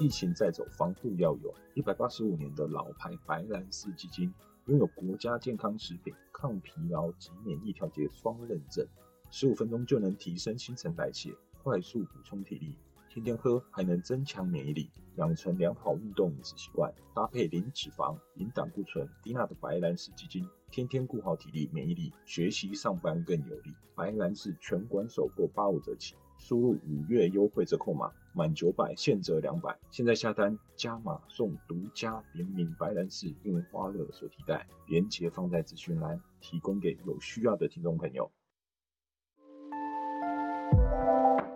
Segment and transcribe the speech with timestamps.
[0.00, 1.54] 疫情在走，防护要有。
[1.74, 4.32] 一百八十五年的老牌白兰氏基金，
[4.64, 8.86] 拥有国家健康食品、抗疲劳及免疫调节双认证，
[9.30, 12.78] 十五分钟就能提升新陈代谢，快速补充体力。
[13.10, 23.74] 天天喝还能增强免疫力，养成良好运动饮食习惯，搭配零脂肪、零胆固醇、低钠的白兰氏基金，天天顾好体力、免疫力，学习上班更有力。
[23.94, 29.77] 白兰氏全馆首购八五折起，输入五月优惠折扣码，满九百现折两百。
[29.91, 38.29] 现在下单加码送独家联名白兰氏印花乐手提袋，链接放在资讯栏，提供给有需要的听众朋友。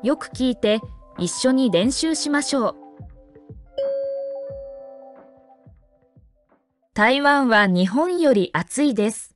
[0.04, 0.80] よく聞いて。
[1.22, 2.76] 一緒に練習しましょう。
[6.94, 9.36] 台湾は日本より暑いです。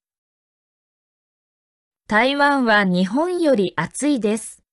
[2.07, 4.63] 台湾は日本より暑いです。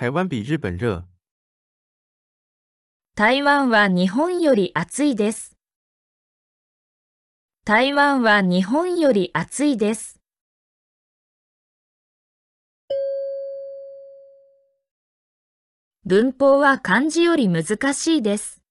[0.00, 1.08] 台湾比日本热。
[3.16, 5.56] 台湾は日本より暑いです。
[7.64, 10.20] 台湾は日本より暑いです。
[16.04, 18.62] 文法は漢字より難しいです。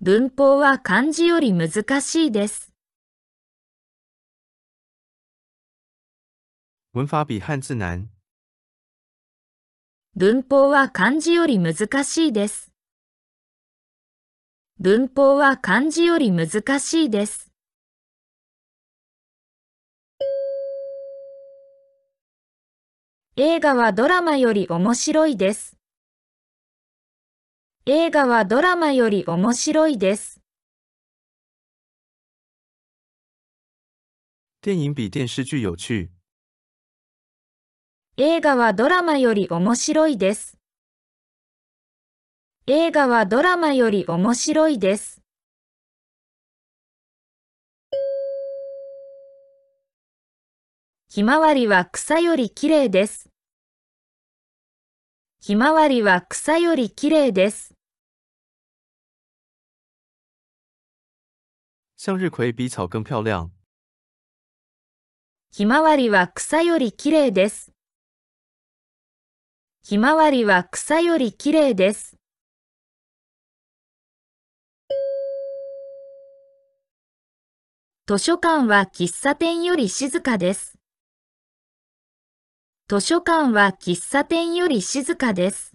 [0.00, 2.72] 文法は漢字より難しいです。
[6.92, 8.10] 文法比汉字難。
[10.16, 12.72] 文法は漢字より難しいです。
[14.80, 17.52] 文法は漢字より難しいです。
[23.36, 25.76] 映画はドラマより面白いです。
[27.86, 30.40] 映画はドラマより面白いです。
[34.60, 36.19] 電影比電視劇有趣。
[38.22, 40.58] 映画はドラマより面白いです。
[42.66, 45.22] 映画はドラマより面白いです。
[51.08, 53.30] ひまわりは草よりきれいです。
[55.40, 57.74] ひまわりは草よりきれいです。
[61.96, 63.50] 向日葵比草更漂亮。
[65.50, 67.72] ひまわりは草よりきれいです。
[69.82, 72.16] ひまわりは草よりきれいです。
[78.06, 80.78] 図書館は喫茶店より静かです。
[82.88, 85.72] 図書館は喫茶店より静かです。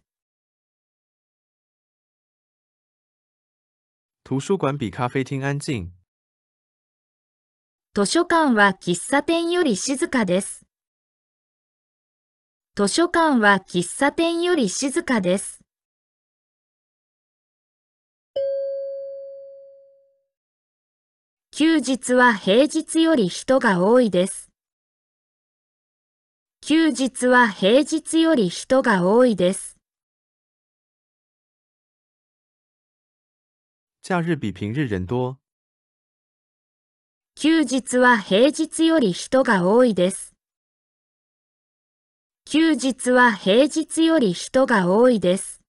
[4.23, 5.91] 图書館比咖啡厅安静。
[7.95, 10.64] 図書館は喫茶店より静かです。
[12.77, 15.61] 図書館は喫茶店より静かです。
[21.51, 24.51] 休日は平日より人が多いです。
[26.59, 29.77] 休日は平日より人が多いです。
[34.03, 35.37] 假日比平日人多。
[37.35, 40.34] 休日は平日より人が多いです。
[42.47, 45.61] 休日は平日より人が多いです。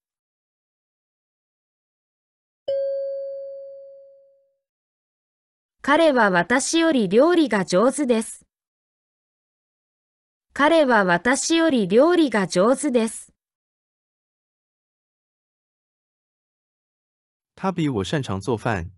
[5.81, 8.45] 彼は私より料理が上手です。
[10.53, 13.33] 彼は私より料理が上手です。
[17.55, 18.91] 他比我擅長做飯。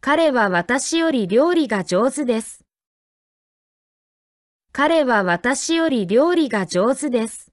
[0.00, 2.63] 彼は私より料理が上手です。
[4.76, 7.52] 彼は私より料理が上手です。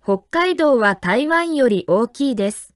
[0.00, 2.72] 北海道は台湾より大きいです。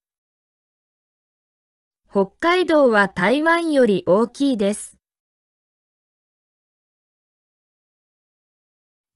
[2.11, 4.99] 北海道は台湾より大きいです。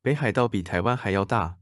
[0.04, 1.58] 北海道比台湾还要大。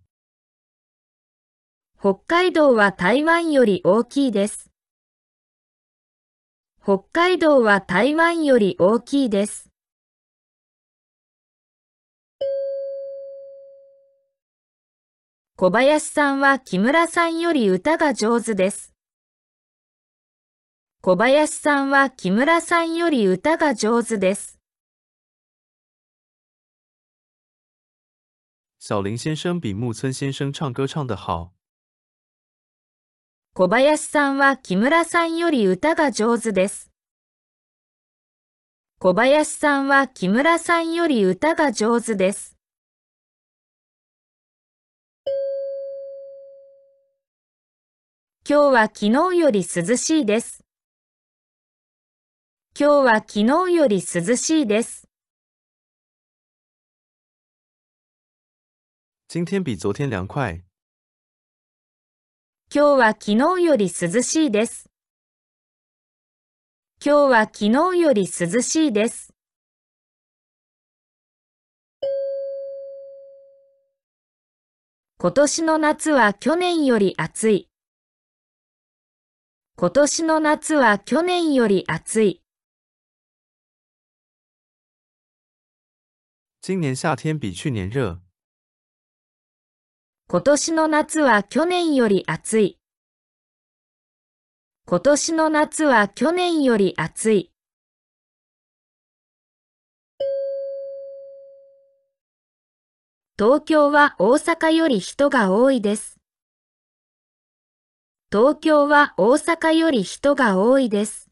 [1.98, 4.69] 北海道は台湾より大きいです。
[6.82, 9.68] 北海道は台湾より大きいです。
[15.56, 18.94] 小林さんは木村さんより歌が上手です。
[21.02, 24.58] 小林さんは木村さんより歌が上手です。
[28.78, 31.59] 小林先生比木村先生唱歌唱得好。
[33.60, 36.90] 小林さんは木村さんより歌が上手です。
[38.98, 42.56] 小林さんは木村さんより歌が上手です。
[48.48, 50.64] 今日は昨日より涼しいです。
[52.74, 55.06] 今日は昨日より涼しいです。
[59.28, 60.69] 今天比昨天凉快。
[62.72, 64.88] 今日は昨日より涼しいです。
[67.04, 69.34] 今日は昨日より涼しいです。
[75.18, 77.68] 今年の夏は去年より暑い。
[79.76, 82.40] 今年の夏は去年より暑い。
[86.64, 88.29] 今年夏天比去年热。
[90.32, 92.78] 今年の夏は去年より暑い。
[94.86, 97.52] 今年の夏は去年より暑い。
[103.36, 106.20] 東京は大阪より人が多いです。
[108.30, 111.28] 東京は大阪より人が多いです。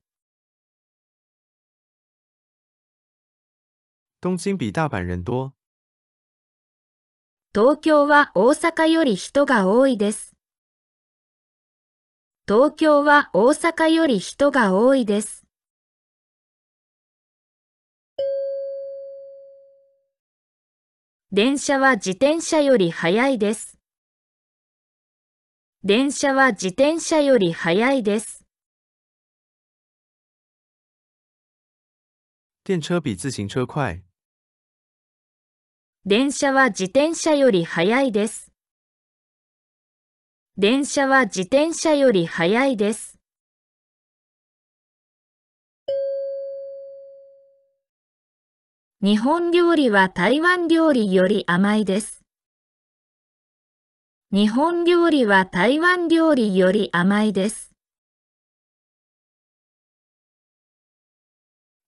[4.20, 5.57] 东京比大阪人多。
[7.54, 10.36] 東京は大阪より人が多いです。
[12.46, 15.46] 東京は大阪より人が多いです。
[21.32, 23.78] 電車は自転車より速いです。
[25.82, 28.44] 電車は自転車より速いです。
[32.64, 34.07] 電車比自行車快。
[36.06, 38.52] 電車は自転車より速いです。
[40.56, 43.18] 電車は自転車より速いです。
[49.02, 52.22] 日本料理は台湾料理より甘いです。
[54.30, 57.74] 日本料理は台湾料理より甘いです。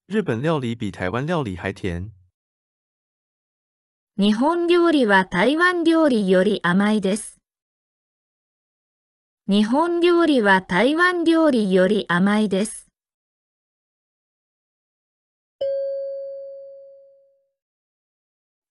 [0.09, 2.20] 日本料理比台湾料理还甜。
[4.21, 7.39] 日本料理は台湾料理より甘いです。
[9.49, 12.91] 日本料理は台湾料理より甘いです。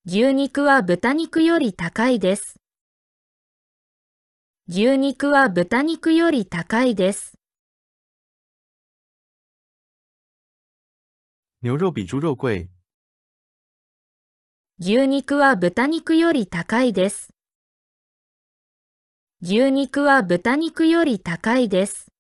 [0.06, 2.60] 牛肉は豚肉より高いです。
[4.68, 7.40] 牛肉は豚肉より高いです。
[11.64, 12.79] 牛肉比猪肉贵。
[14.82, 17.34] 牛肉は豚肉より高いです。
[19.42, 22.14] 牛肉は豚肉より高いです。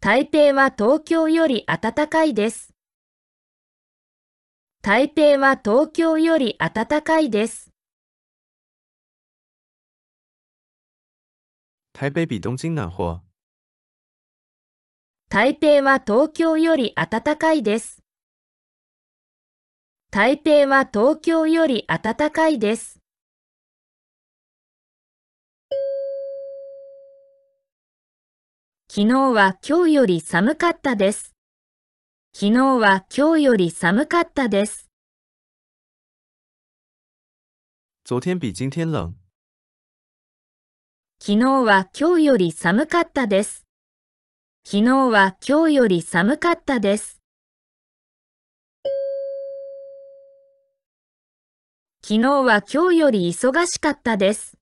[0.00, 2.74] 台北は東京より暖かいです。
[4.82, 7.70] 台北は東京より暖かいです。
[11.92, 13.31] 台北比东京暖和。
[15.34, 18.02] 台北は東京より暖かいです。
[20.10, 23.00] 台北は東京より暖かいです。
[28.90, 31.34] 昨日は今日より寒かったです。
[32.34, 34.90] 昨日は今日より寒かったです。
[38.06, 39.14] 昨天比今天冷。
[41.18, 43.61] 昨日は今日より寒かったです。
[44.64, 47.20] 昨日は今日より寒かったです。
[52.02, 54.56] 昨日は今日より忙しかったです。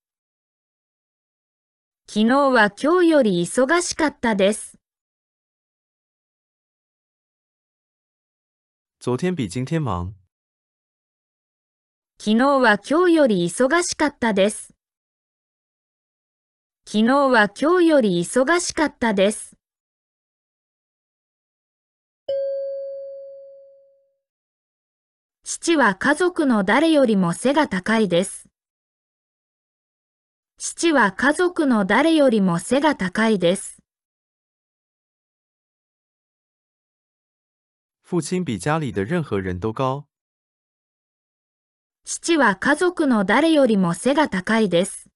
[2.09, 4.78] 昨日は今日より忙しかったです。
[12.21, 14.75] 昨日は今日より忙しかったです。
[16.87, 19.59] 昨日は今日より忙しかったです。
[25.52, 28.49] 父は家族の誰よりも背が高いです。
[30.59, 33.83] 父は家族の誰よりも背が高いです。
[38.04, 40.07] 父亲比家里的任何人都高。
[42.04, 45.11] 父は家族の誰よりも背が高いです。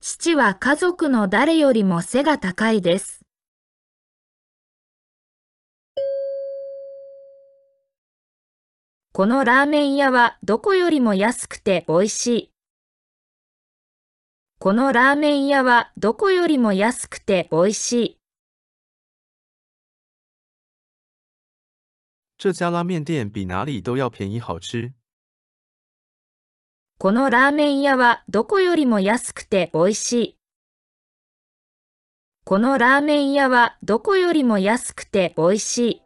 [0.00, 3.21] 父は家族の誰よりも背が高いです。
[9.14, 12.52] このラーメン屋はどこよりも安くて美味しい。
[14.58, 18.18] このラーメン屋はどこよりも安くて美味しい。
[22.38, 24.94] 这家拉面店比哪里都要便宜好吃。
[26.98, 30.36] このラーメン屋はどこよりも安くて美味しい。
[32.44, 36.01] このラーメン屋はどこよりも安くて美味しい。